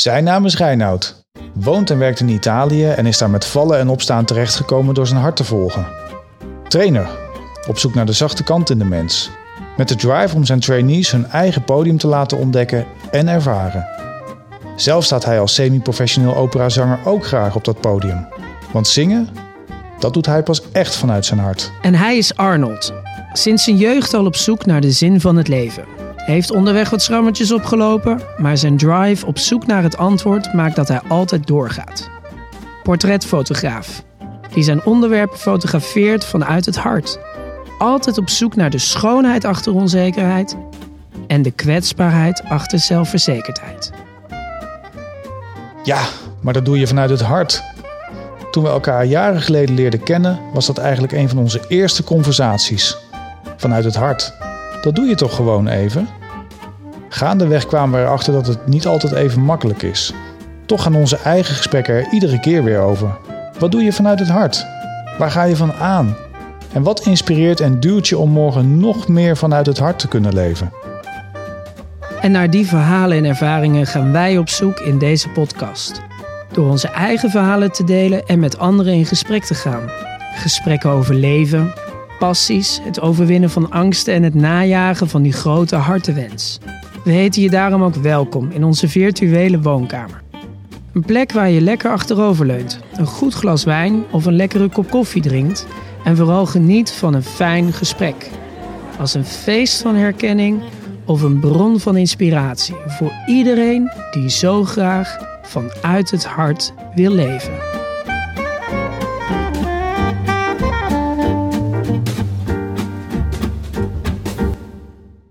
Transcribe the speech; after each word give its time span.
Zijn 0.00 0.24
naam 0.24 0.44
is 0.44 0.56
Reinoud. 0.56 1.24
Woont 1.54 1.90
en 1.90 1.98
werkt 1.98 2.20
in 2.20 2.28
Italië 2.28 2.86
en 2.86 3.06
is 3.06 3.18
daar 3.18 3.30
met 3.30 3.44
vallen 3.44 3.78
en 3.78 3.88
opstaan 3.88 4.24
terechtgekomen 4.24 4.94
door 4.94 5.06
zijn 5.06 5.20
hart 5.20 5.36
te 5.36 5.44
volgen. 5.44 5.86
Trainer, 6.68 7.08
op 7.68 7.78
zoek 7.78 7.94
naar 7.94 8.06
de 8.06 8.12
zachte 8.12 8.42
kant 8.42 8.70
in 8.70 8.78
de 8.78 8.84
mens. 8.84 9.30
Met 9.76 9.88
de 9.88 9.96
drive 9.96 10.36
om 10.36 10.44
zijn 10.44 10.60
trainees 10.60 11.10
hun 11.10 11.26
eigen 11.26 11.64
podium 11.64 11.98
te 11.98 12.06
laten 12.06 12.38
ontdekken 12.38 12.86
en 13.10 13.28
ervaren. 13.28 13.86
Zelf 14.76 15.04
staat 15.04 15.24
hij 15.24 15.40
als 15.40 15.54
semi-professioneel 15.54 16.36
operazanger 16.36 16.98
ook 17.04 17.26
graag 17.26 17.54
op 17.54 17.64
dat 17.64 17.80
podium. 17.80 18.28
Want 18.72 18.88
zingen, 18.88 19.28
dat 19.98 20.14
doet 20.14 20.26
hij 20.26 20.42
pas 20.42 20.62
echt 20.72 20.96
vanuit 20.96 21.26
zijn 21.26 21.40
hart. 21.40 21.72
En 21.82 21.94
hij 21.94 22.16
is 22.16 22.36
Arnold. 22.36 22.92
Sinds 23.32 23.64
zijn 23.64 23.76
jeugd 23.76 24.14
al 24.14 24.26
op 24.26 24.36
zoek 24.36 24.66
naar 24.66 24.80
de 24.80 24.90
zin 24.90 25.20
van 25.20 25.36
het 25.36 25.48
leven. 25.48 25.99
Heeft 26.30 26.50
onderweg 26.50 26.90
wat 26.90 27.02
schrammetjes 27.02 27.52
opgelopen, 27.52 28.20
maar 28.38 28.56
zijn 28.56 28.76
drive 28.76 29.26
op 29.26 29.38
zoek 29.38 29.66
naar 29.66 29.82
het 29.82 29.96
antwoord 29.96 30.52
maakt 30.52 30.76
dat 30.76 30.88
hij 30.88 31.00
altijd 31.08 31.46
doorgaat. 31.46 32.10
Portretfotograaf, 32.82 34.04
die 34.52 34.62
zijn 34.62 34.84
onderwerpen 34.84 35.38
fotografeert 35.38 36.24
vanuit 36.24 36.66
het 36.66 36.76
hart. 36.76 37.18
Altijd 37.78 38.18
op 38.18 38.28
zoek 38.28 38.56
naar 38.56 38.70
de 38.70 38.78
schoonheid 38.78 39.44
achter 39.44 39.74
onzekerheid 39.74 40.56
en 41.26 41.42
de 41.42 41.50
kwetsbaarheid 41.50 42.42
achter 42.48 42.78
zelfverzekerdheid. 42.78 43.92
Ja, 45.82 46.02
maar 46.40 46.52
dat 46.52 46.64
doe 46.64 46.78
je 46.78 46.86
vanuit 46.86 47.10
het 47.10 47.22
hart. 47.22 47.62
Toen 48.50 48.62
we 48.62 48.68
elkaar 48.68 49.04
jaren 49.04 49.42
geleden 49.42 49.74
leerden 49.74 50.02
kennen, 50.02 50.38
was 50.52 50.66
dat 50.66 50.78
eigenlijk 50.78 51.12
een 51.12 51.28
van 51.28 51.38
onze 51.38 51.60
eerste 51.68 52.04
conversaties. 52.04 52.96
Vanuit 53.56 53.84
het 53.84 53.96
hart. 53.96 54.34
Dat 54.80 54.94
doe 54.94 55.06
je 55.06 55.14
toch 55.14 55.34
gewoon 55.34 55.68
even? 55.68 56.19
Gaandeweg 57.12 57.66
kwamen 57.66 58.00
we 58.00 58.06
erachter 58.06 58.32
dat 58.32 58.46
het 58.46 58.66
niet 58.66 58.86
altijd 58.86 59.12
even 59.12 59.42
makkelijk 59.42 59.82
is. 59.82 60.12
Toch 60.66 60.82
gaan 60.82 60.94
onze 60.94 61.16
eigen 61.16 61.54
gesprekken 61.54 61.94
er 61.94 62.08
iedere 62.10 62.40
keer 62.40 62.64
weer 62.64 62.80
over. 62.80 63.16
Wat 63.58 63.72
doe 63.72 63.82
je 63.82 63.92
vanuit 63.92 64.18
het 64.18 64.28
hart? 64.28 64.66
Waar 65.18 65.30
ga 65.30 65.42
je 65.42 65.56
van 65.56 65.72
aan? 65.72 66.16
En 66.72 66.82
wat 66.82 67.06
inspireert 67.06 67.60
en 67.60 67.80
duwt 67.80 68.08
je 68.08 68.18
om 68.18 68.30
morgen 68.30 68.78
nog 68.78 69.08
meer 69.08 69.36
vanuit 69.36 69.66
het 69.66 69.78
hart 69.78 69.98
te 69.98 70.08
kunnen 70.08 70.34
leven? 70.34 70.72
En 72.20 72.30
naar 72.30 72.50
die 72.50 72.66
verhalen 72.66 73.16
en 73.16 73.24
ervaringen 73.24 73.86
gaan 73.86 74.12
wij 74.12 74.38
op 74.38 74.48
zoek 74.48 74.78
in 74.78 74.98
deze 74.98 75.28
podcast. 75.28 76.00
Door 76.52 76.70
onze 76.70 76.88
eigen 76.88 77.30
verhalen 77.30 77.72
te 77.72 77.84
delen 77.84 78.26
en 78.26 78.38
met 78.38 78.58
anderen 78.58 78.92
in 78.92 79.06
gesprek 79.06 79.44
te 79.44 79.54
gaan. 79.54 79.90
Gesprekken 80.34 80.90
over 80.90 81.14
leven, 81.14 81.72
passies, 82.18 82.80
het 82.82 83.00
overwinnen 83.00 83.50
van 83.50 83.70
angsten 83.70 84.14
en 84.14 84.22
het 84.22 84.34
najagen 84.34 85.08
van 85.08 85.22
die 85.22 85.32
grote 85.32 85.76
hartenwens. 85.76 86.60
We 87.04 87.10
heten 87.10 87.42
je 87.42 87.50
daarom 87.50 87.82
ook 87.82 87.94
welkom 87.94 88.50
in 88.50 88.64
onze 88.64 88.88
virtuele 88.88 89.60
woonkamer. 89.60 90.22
Een 90.92 91.04
plek 91.04 91.32
waar 91.32 91.50
je 91.50 91.60
lekker 91.60 91.90
achterover 91.90 92.46
leunt, 92.46 92.80
een 92.96 93.06
goed 93.06 93.34
glas 93.34 93.64
wijn 93.64 94.04
of 94.10 94.26
een 94.26 94.36
lekkere 94.36 94.68
kop 94.68 94.90
koffie 94.90 95.22
drinkt 95.22 95.66
en 96.04 96.16
vooral 96.16 96.46
geniet 96.46 96.90
van 96.90 97.14
een 97.14 97.22
fijn 97.22 97.72
gesprek. 97.72 98.30
Als 98.98 99.14
een 99.14 99.24
feest 99.24 99.82
van 99.82 99.94
herkenning 99.94 100.60
of 101.04 101.22
een 101.22 101.38
bron 101.38 101.80
van 101.80 101.96
inspiratie 101.96 102.74
voor 102.86 103.12
iedereen 103.26 103.90
die 104.10 104.30
zo 104.30 104.64
graag 104.64 105.16
vanuit 105.42 106.10
het 106.10 106.24
hart 106.24 106.72
wil 106.94 107.10
leven. 107.10 107.69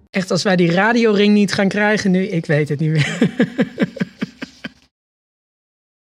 Echt, 0.10 0.32
als 0.32 0.44
wij 0.44 0.56
die 0.56 0.72
radioring 0.72 1.34
niet 1.34 1.54
gaan 1.54 1.68
krijgen 1.68 2.12
nu, 2.12 2.24
ik 2.28 2.46
weet 2.46 2.70
het 2.70 2.80
niet 2.80 2.92
meer. 2.92 3.18